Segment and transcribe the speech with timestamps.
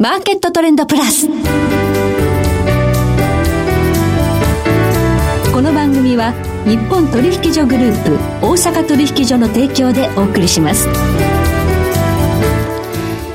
[0.00, 1.26] マーケットトレンドプラス。
[1.26, 1.32] こ
[5.60, 6.32] の番組は
[6.64, 8.12] 日本取引所グループ
[8.46, 10.86] 大阪取引所の提供でお送りします。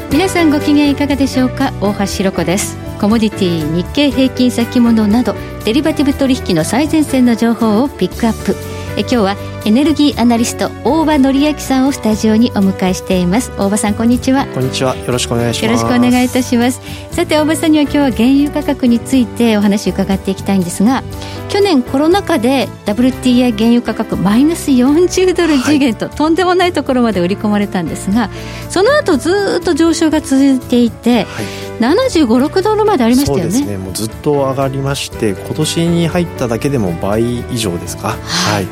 [0.10, 1.74] 皆さんご機嫌いかがでしょうか？
[1.82, 5.36] 大橋ひろ子ですコモディティ日経平均先物など
[5.66, 8.56] デリバティブ取引の最前線の情報をピックアップ
[8.96, 9.36] え今日は
[9.66, 21.02] エネルギーアナリスト大場紀明さんをスタジオにお迎えしています大場さんこんにちはこんにちはよろしくお願いしますよろしくお願いいたしますさて大場さんには今日は原油価格についてお話を伺っていきたいんですが
[21.50, 28.30] 去年コロナ禍で WTI 原油価格マイナス40ドル次元と、はい、とんでもないところまで売り込まれたんですが
[28.70, 31.46] その後ずっと上昇が続いていて、はい
[31.80, 33.44] 75、6ドルまでありましたよね。
[33.44, 33.78] そうですね。
[33.78, 38.10] もうずっと上がりまして、今年に入っただけでも倍以上ですか？
[38.10, 38.68] はい。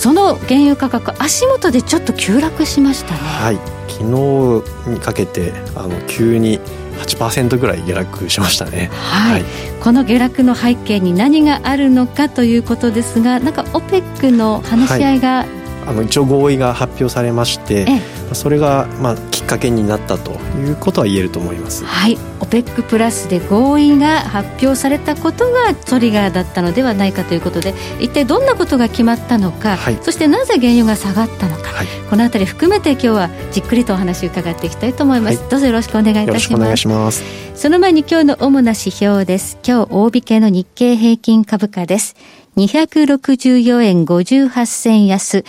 [0.00, 3.18] その原油価格足元でちょっと急落しましたね。
[3.20, 3.58] はい。
[3.86, 6.58] 昨日にかけてあの急に
[7.00, 9.44] 8%ぐらい下落しましたね、はい、はい、
[9.82, 15.48] この下落の背景に何があるのかということですがなんか OPEC の話し合いが、はい、
[15.88, 17.86] あの一応合意が発表されまして
[18.34, 21.84] それがまあきっかけになったということは言えると思います。
[21.84, 22.18] はい。
[22.40, 36.88] OPEC プラスで合意が発表されたことがトリガーだったのではないかということで一体どんなことが決まったのか、はい、そしてなぜ原油が下がったのか、はい、この辺り含めて今日はじっくりとお話を伺っていきたいと思います、はい、どうぞよろしくお願いいたします。
[36.88, 37.22] ます。
[37.54, 39.58] その前に今日の主な指標です。
[39.66, 42.16] 今日大引けの日経平均株価です。
[42.56, 45.44] 264円58銭安、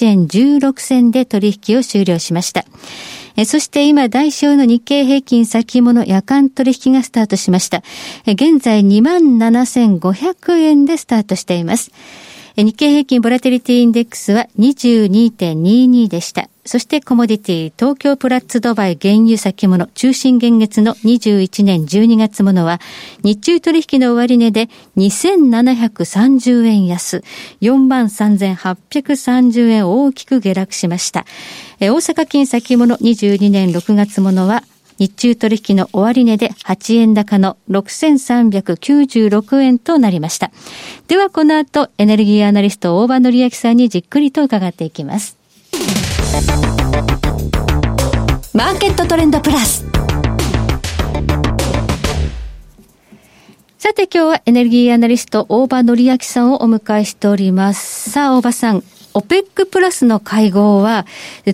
[0.00, 2.64] 1円16銭で取引を終了しました。
[3.46, 7.82] そして今、代償の日経平均先物夜間取引がスタートしました。
[8.26, 11.92] 現在27,500円でスタートしています。
[12.56, 16.48] 日経平均ボラテリティインデックスは22.22でした。
[16.64, 22.80] そしてコモディティ東京プラッツドバイ原油先物中心現月の21年12月ものは
[23.24, 27.24] 日中取引の終値で2730円安
[27.62, 31.24] 43,830円大きく下落しました。
[31.80, 34.62] 大阪金先物22年6月ものは
[35.00, 40.50] 日中取引の終値で8円高の6396円となりました。
[41.08, 45.38] ではこの後、エネルギーアナリスト大場則明さんにじっくりと伺っていきます。
[48.52, 49.86] マーケットトレンドプラス。
[53.78, 58.10] さて今日はエネルギーアナリスト大場則明さんをお迎えしております。
[58.10, 58.84] さあ大場さん、
[59.14, 61.06] オペックプラスの会合は、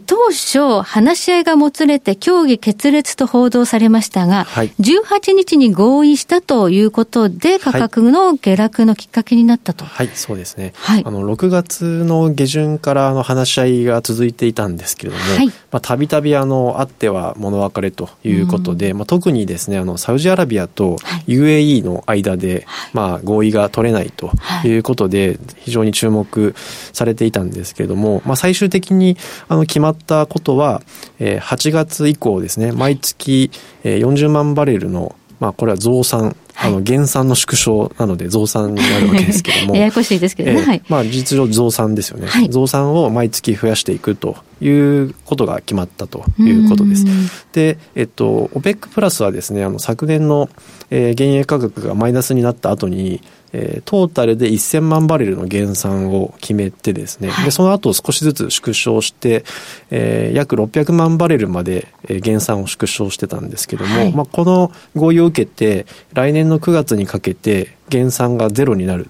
[0.07, 9.85] 当初話し合いがもつれて協議決裂と報道されましたが、はい、18日に合意したということで、価格の下落のきっかけになったと。
[9.85, 10.73] はい、はい、そうですね。
[10.77, 20.97] はい、あの、6月の下旬からの話し合いが続いていたんですけれども、たびたびあの、あっては物別れということで、まあ、特にですね、あの、サウジアラビアと
[21.27, 24.31] UAE の間で、まあ、合意が取れないと
[24.65, 24.77] い。
[24.79, 26.55] うことで、非常に注目
[26.93, 29.17] されていたんですですけれども、まあ、最終的に
[29.49, 30.83] あの決まったことは、
[31.19, 33.51] えー、8月以降ですね、毎月、
[33.85, 39.77] えー、40万バレルのまあ、これは増産、あの、減産の縮小なので増産になるわけですけども。
[39.77, 40.61] ややこしいですけどね。
[40.61, 40.83] えー、はい。
[40.89, 42.27] まあ、実情増産ですよね。
[42.27, 47.05] はい、増産を毎月増やしていくということが決まったということです。
[47.53, 50.49] で、えっと、OPEC プラスはですね、あの、昨年の、
[50.91, 53.21] えー、原油価格がマイナスになった後に、
[53.53, 59.45] えー、トータルで1000万バレルの減産を決めてですね、はい、でその後少しずつ縮小して、
[59.91, 69.09] えー、約600万バレルまで減産を縮小してたんですけども、はい、まあ、この合意を受けて来年の9月にかけて減産がゼロになる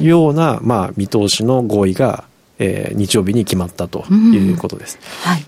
[0.00, 2.24] ような、はい、まあ、見通しの合意が、
[2.58, 4.98] えー、日曜日に決まったということです。
[5.22, 5.46] はい。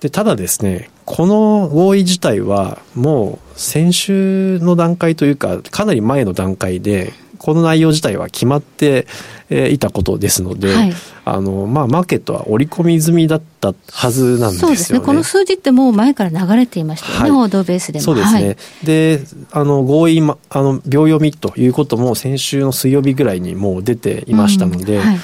[0.00, 9.06] でただですね、この合意自体はもう先週の段階というか、かなり前の段階で、この内容自体は決まって
[9.50, 10.92] いたことですので、はい、
[11.24, 14.68] あの、まあ、マーケットは織り込み済みだったはずなんですよね。
[14.68, 15.00] そうですね。
[15.00, 18.04] この数字ってもう前から流れていましたよね、はい、報道ベースでも。
[18.04, 18.44] そうですね。
[18.44, 25.18] はい、で、あの、合意、あの、秒読みということも先週の水曜日ぐらいにもう出ていましたので、うんはい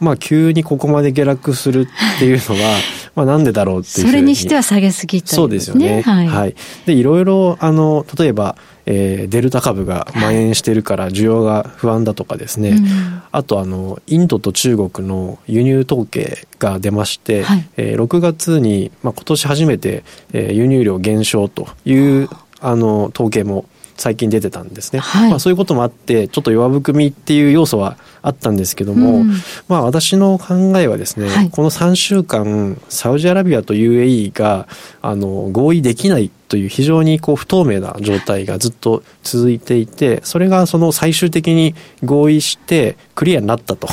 [0.00, 2.78] まあ、急にここまで下落するっていうのは、
[3.16, 6.02] まあ、なんでだろうっていうそれにしては下げすぎた、ね、そうですよね。
[6.02, 6.26] はい。
[6.28, 6.54] はい、
[6.86, 8.56] で、いろいろ、あの、例えば、
[8.90, 22.28] えー、デルタ株が蔓延しているから需要が不安だとかですね、うん、あとあのインドと中国の輸入統計が出まして、はい、えー、6月に、まあ、今年初めて、えー、輸入量減少という
[22.60, 22.74] あ。
[22.74, 23.66] の統計も
[23.98, 25.00] 最近出てたんですね。
[25.00, 29.32] はい、まあ、そういうこともあって、ちょっと弱含みっていう要素はあったんですけども、うん、
[29.68, 34.68] まあ私の考えはですね、はい、この3週間、サウジアラビアと UAE が、
[35.02, 43.88] あの、合意できないという非常にこう不透明な状態がずっと続いていて、それがその最終的に合意してクリアになったと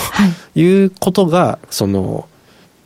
[0.55, 2.27] いうことが、その、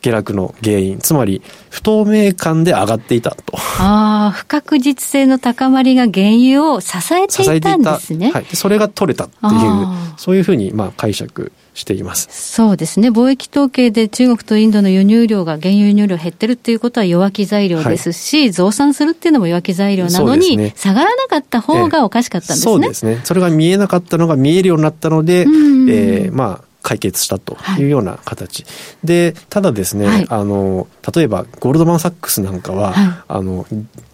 [0.00, 3.56] 下落の原因、つまり不透明感で上がっていたと。
[3.78, 8.32] ああ、不確実性の高まりが原油を支えていたんですね。
[8.32, 8.46] はい。
[8.54, 9.86] それが取れたっていう、
[10.16, 12.28] そういうふうにまあ解釈しています。
[12.30, 13.10] そうですね。
[13.10, 22.72] 貿易統計で中国とインドの輸入量が原油輸入量減ってるっていうことは弱気材料ですし、はい、増産するっていうのも弱気材料なのに、ね、下がらなかった方がおかしかったんですね。
[22.72, 23.20] そうですね。
[23.24, 27.84] それが見えなかったのが見えるようになったので、えー、まあ、解決したとい。
[27.84, 28.68] うような形、は
[29.04, 33.66] い、でただですね、はい、あの例えばゴールドマン・サックスなんかは、はい、あの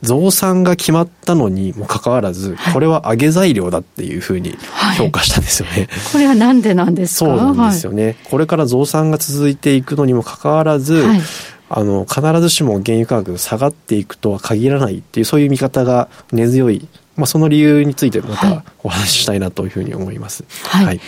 [0.03, 4.57] 増産が決まったのにもかかわらず、これは上げ材料だっていうふうに
[4.97, 7.27] 評価したんですよね、これはなんでなんですか？
[7.27, 11.05] そうなんですよね、これから増産が続いていくのにもかかわらず、
[11.69, 20.45] あの必ずしも原油価格が下がっていくとは限らないっていうそういう見方が根強いまあ、その理由についてまたお話ししたいなというふうに思います。
[20.65, 20.85] はい。
[20.87, 21.01] はい、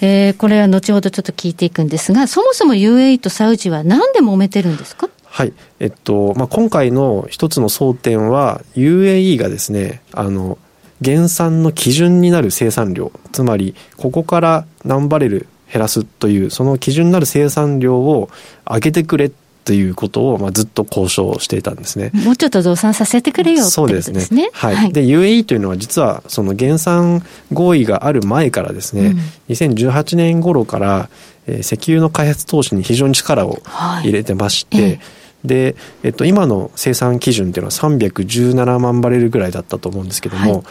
[0.00, 5.08] えー、これは後ほどちょっと聞いていくんですが、そもそも UAE とサウジは何で揉めてるんですか？
[5.24, 5.52] はい。
[5.78, 10.58] えっと、まあ、今回の一つの争点は、UAE がですね、あの、
[11.00, 18.28] 減産の基準になる生産量、つまり、ここから何バレル減らすという、その基準になる生産量を
[18.66, 19.30] 上げてくれ
[19.64, 22.10] ということを、まあ、ずっと交渉していたんですね。
[22.14, 24.50] もうちょっと増産させてくれよそうですね。
[24.52, 24.74] はい。
[24.74, 27.22] はい、で、UAE というのは実は、その減産
[27.52, 29.18] 合意がある前からですね、うん、
[29.50, 31.08] 2018年頃から、
[31.46, 33.60] えー、石油の開発投資に非常に力を
[34.02, 35.00] 入れてまして、はいえ
[35.44, 40.62] で、えっと、今の生産基準っていうのは317万バレルぐらいだったと思うんですけども、はい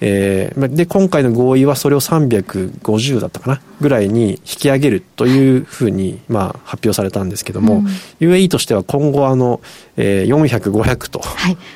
[0.00, 7.86] えー、で、今回の合意はそれを350だったかなぐらいに引き上げるというふうに、まあ、発表されたんですけども、うん、
[8.20, 9.60] UAE としては今後あの、
[9.96, 11.20] えー、400、500と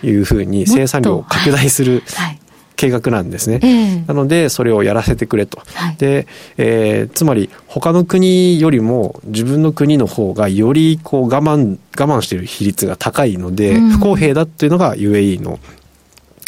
[0.07, 0.23] い。
[0.23, 2.39] うふうに生産量を拡大する、はい。
[2.75, 6.27] 計画なんですね、えー、なのでそれをやらせてくれと、はい、で、
[6.57, 15.61] えー、つまり他の国よりも自分の国の方がよりこう我慢我慢している比率が高いので、不公平だというのが UAE の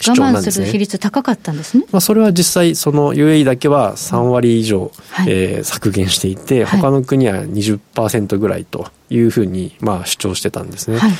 [0.00, 0.66] 主張なんですね。
[0.66, 1.84] 我慢する比率高かったんですね。
[1.92, 10.98] まあ、それは実際、その UAE だけは3割以上、はい、えー、削減していて、他の国は20%ぐらいというふうに、まあ、主張してたんですね。
[10.98, 11.12] はい、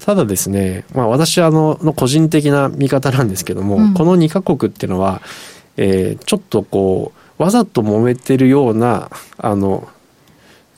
[0.00, 5.22] ただですね、まあ、私はあの、の個人的な見方なんですけども、うん、この2カ国っていうのは、
[5.76, 9.88] えー、ちょっとこう、わざと揉めてるような、あの、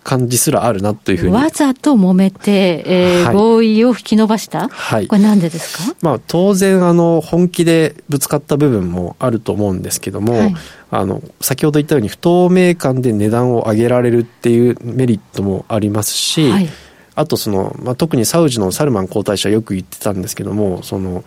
[0.05, 1.33] 感じすらあるなというふうに。
[1.33, 4.69] わざと揉めて、えー、はい、合意を引き伸ばした？
[4.69, 5.07] はい。
[5.07, 5.97] これなんでですか？
[6.03, 10.55] まあ当然、あの、本気でぶつかった部分もあると思うんですけども、はい、
[10.91, 16.69] あの、先ほど言ったように不透明感で値段を上げられるっていうメリットもありますし、はい、
[17.15, 21.25] あとその、まあ、特にサウジのサルマン皇太子はよく言ってたんですけども、その、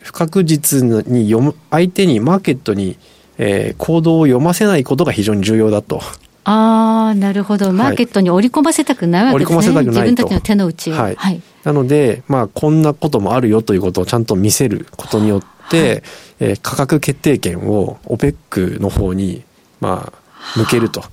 [0.00, 2.96] 不確実に読む、相手にマーケットに、
[3.38, 6.02] えー、行動を読ませないことが非常に重要だと。
[6.44, 7.72] ああ、なるほど。
[7.72, 9.56] マーケットに織り込ませたくないわけですね。
[9.56, 10.94] 織り込ませたくない自分たちの手の内を。
[10.94, 11.14] はい。
[11.16, 16.02] はい、なので、まあ、こんなこともあるよということをちゃんと見せることによって、はい、
[16.40, 19.42] えー、価格決定権を OPEC の方に、
[19.80, 21.00] まあ、向けると。
[21.00, 21.08] は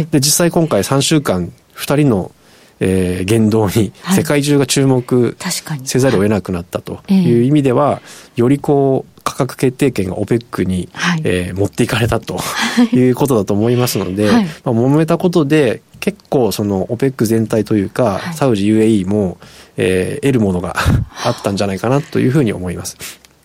[0.00, 2.32] い、で、実際今回3週間、2人の
[2.84, 5.36] えー、言動に世界中が注目
[5.84, 8.02] せざるを得なくなったという意味では、
[8.34, 12.38] よりこう価格決定権が OPEC に、はい、えー、持っていかれたと
[12.92, 13.12] い。
[13.12, 19.38] うことだと思いますので、はい、まあ、揉めたことで結構その OPEC 全体というか、はい、サウジ UAE も、
[19.76, 20.74] えー、得るものが
[21.24, 22.96] あったんじゃないかなというふうに思います。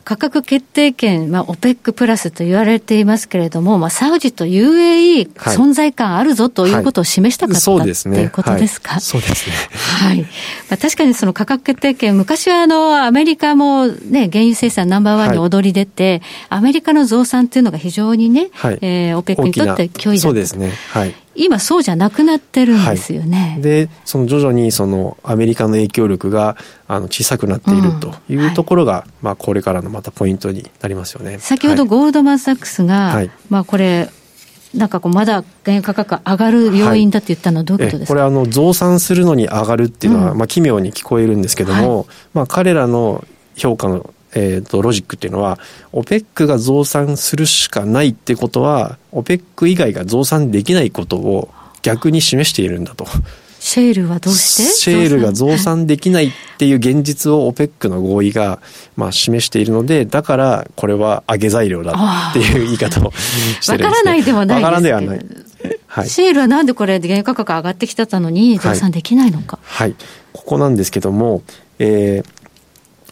[0.08, 9.02] 価格決定権、まあ、OPEC プラスと言われていますけれども、まあ、サウジと UAE、存在感あるぞということを示したかった、はい、ということですか？
[9.02, 9.56] そうですね。
[10.00, 10.22] はい。
[10.22, 10.28] ま
[10.76, 20.20] あ、確かにその価格決定権、昔はあの、アメリカもね、原油生産ナンバーワンに躍り出て、はい、アメリカの増産っていうのが非常にね、はい、えー、OPEC にとって脅威だった。
[20.22, 20.72] そうですね。
[20.92, 21.14] はい。
[21.38, 23.52] 今そうじゃなくなってるんですよね。
[23.54, 31.38] はい、で、その徐々にそのアメリカの影響力があの小さくなっているというところが、うんはい、まあこれからのまたポイントになりますよね。
[31.40, 34.10] 先ほどゴールドマン・サックスが、はい、まあこれ、
[34.74, 43.24] なんかこうまだ原油価格上がる要因だって言ったのはどういうことですか、これあの増産するのに上がるっていうのは、うん、まあ奇妙に聞こえるんですけども、まあ彼らの
[43.56, 45.58] 評価のえーと、ロジックっていうのは
[45.94, 51.50] OPEC が増産するしかないってことは OPEC 以外が増産できないことを
[51.82, 53.06] 逆に示しているんだと。
[53.60, 54.64] シェールはどうして？
[54.64, 58.60] シェールが増産できないっていう現実を OPEC の合意が、
[58.96, 61.94] まあ、示しているので、だからこれは上げ材料だ
[62.30, 63.86] っていう言い方をしてるんです、ね。
[63.86, 65.26] わからないでもないわからではない。
[65.88, 69.98] はい、シェールはなんでこれ原油価格上がってきてたのに増産できないのか、はい、はい、
[70.34, 71.42] ここなんですけども、
[71.80, 72.37] えー、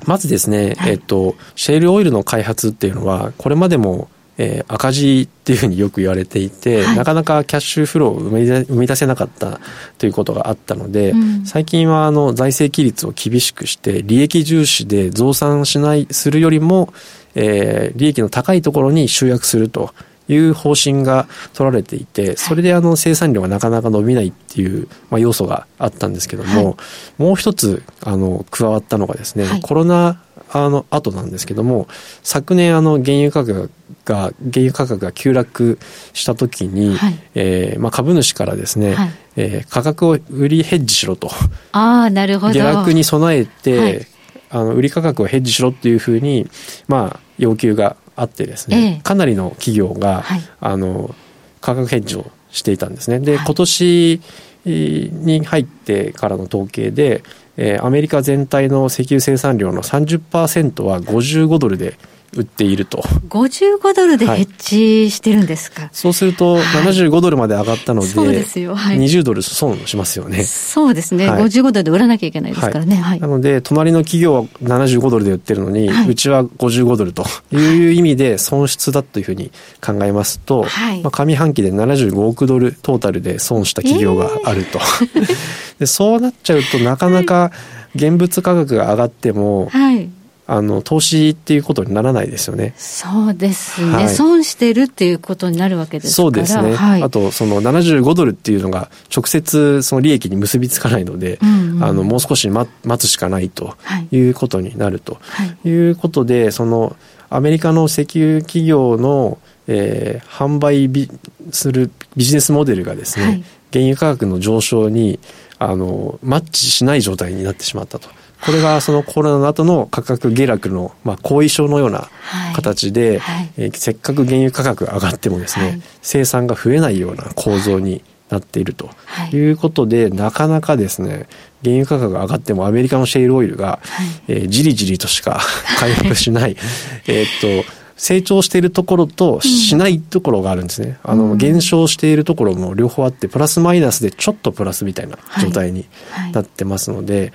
[0.05, 8.19] まずですね、はい、えっと、シェールオイルの開発っていうのは、これまでもえー、赤字っていうふうによく言われていて、はい、なかなかキャッシュフローを
[8.65, 9.59] 生み出せなかった
[9.97, 16.93] ということがあったので、うん、最近はあの財政規律を厳しくして利益重視で増産しないするよりも、
[17.35, 19.93] えー、利益の高いところに集約すると
[20.27, 26.75] いう方針が取られていて、それであの生産量がなかなか伸びないっていう、まあ、要素があったんですけども、はい、
[27.17, 31.87] もう一つあの加わったのがですね、はい、コロナあの後なんですけども
[32.23, 33.71] 昨年あの原油価格
[34.05, 35.79] が原油価格が急落
[36.13, 41.29] した時に、はい、えー、まあ、株主からですね、はい、えー、価格を売りヘッジしろと
[41.71, 42.53] あなるほど。
[42.53, 44.07] 下落に備えて、はい、
[44.51, 46.47] あの売り価格をヘッジしろっていうふうに、
[46.87, 51.13] まあ、要求があってですね、ええ、かなりの企業が、はい、あの
[51.61, 53.19] 価格ヘッジをしていたんですね。
[53.19, 54.21] で、今年
[54.65, 57.23] に入ってからの統計で、
[57.57, 61.97] えー、アメリカ全体の石油生産量の30%は55ドルで
[62.35, 63.01] 売っていると。
[63.29, 68.75] 55ドルでヘッジしてるんですか、はい、そうすると、75ドルまで上がったので、そうですよ。
[68.75, 70.43] はい、20ドル損しますよね。
[70.43, 71.29] そうですね。
[71.29, 72.97] はい、55ドルで売らなきゃいけないですからね。
[72.97, 73.19] はい。
[73.19, 79.51] なので、隣の企業は75ドルで売ってるのに、はい、うちは55ドルという意味で損失だというふうに
[79.81, 84.79] 考えますと、はい、まあ、上半期で75億ドルトータルで損した企業があると。
[84.79, 87.51] えー、 でそうなっちゃうと、なかなか
[87.95, 90.09] 現物価格が上がっても、はい
[90.47, 92.73] あの投資っていうことにならないですよね。
[92.77, 96.75] そうですね、はい、損してるっていうことになるわけですそうですね。
[96.75, 103.75] はい、あとその75ドルっていうのが直接その利益に結びつかないので、うんうん、あのもう少し待つしかないと
[104.11, 104.25] い。
[104.29, 106.95] うことになると、はい、いうことで、その
[107.29, 111.09] アメリカの石油企業の、えー、販売ビ
[111.51, 115.19] するビジネスモデルがですね、原油価格の上昇に
[115.57, 118.09] あのマッチしない状態になってしまったと。
[118.43, 122.09] これがそのコロナの後の価格下落の、まあ、後遺症のような
[122.55, 123.37] 形で、はい。
[123.37, 128.89] はい、えー、せっかく原油価格が上がってもですね、はい、生産が増えないような構造になっていると
[129.31, 129.37] い。
[129.51, 131.27] うことで、なかなかですね、
[131.63, 133.79] 原油価格が上がってもアメリカのシェールオイルが、
[134.27, 135.41] えー、じりじりとしか
[135.79, 136.57] 回復しない、
[137.07, 137.47] えっと、
[137.95, 140.99] 成長しているところとしないところがあるんですね。
[141.05, 145.85] うん、あの、減少しているところも両方あって、プラスマイナスでちょっとプラスみたいな状態に
[146.33, 147.31] なってますので、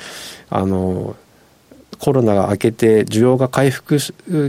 [0.50, 1.16] あの、
[2.00, 3.98] コロナが明けて需要が回復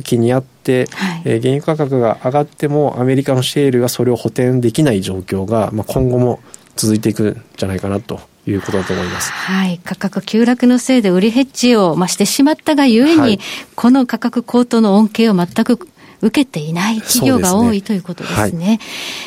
[0.03, 6.39] 期にあって、はい、えー、原油価格が上がってもアメリカのシェールがそれを補填できない状況が、まあ、今後も
[6.77, 9.31] 続いていくんじゃないかなということだと思います。
[9.31, 9.79] はい。
[9.83, 13.39] 価格急落のせいで売りヘッジを、まあ、してしまったがゆえに、はい、
[13.75, 15.77] この価格高騰の恩恵を全く
[16.21, 18.79] 受けていない企業が多い、ね、ということですね、はい、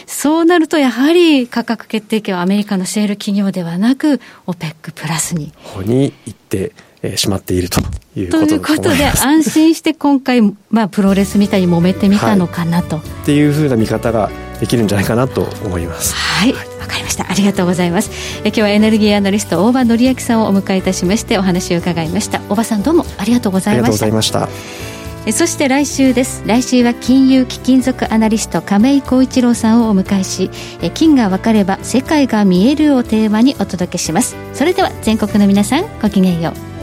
[0.07, 5.53] そうなると、やはり価格決定権はアメリカのシェール企業ではなく、OPEC プラスに。
[5.65, 6.73] ここに行って
[7.17, 7.81] しまっていると
[8.17, 12.97] いうことということで、安心して今回、まあ、プロレスみたいに揉めてみたのかなと。
[12.97, 16.15] はい、っていうふうな見方ができるんじゃないかなと思います。
[16.15, 17.31] はい、わ、はい、かりました。
[17.31, 18.11] ありがとうございます。
[18.45, 22.41] え今日はエネルギーアナリスト大場紀明さんをお迎えいたしましてお話を伺いました。
[22.49, 24.07] 大場さんどうもありがとうございました。
[24.07, 24.49] ありがとうございま
[24.79, 24.94] した。
[25.33, 26.43] そして来週です。
[26.47, 30.51] 来週は金融貴金属アナリスト亀井浩一郎さんをお迎えし
[30.93, 34.37] 金が分かれば世界が見えるをテーマにお届けします。
[34.53, 36.75] それでは全国の皆さんごきげんよう。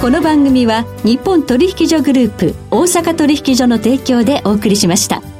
[0.00, 5.35] この番組は日本取引所グループ大阪取引所の提供でお送りしました。